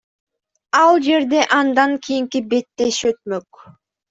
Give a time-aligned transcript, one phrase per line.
[0.83, 3.49] Ал жерде андан кийинки беттеш өтмөк.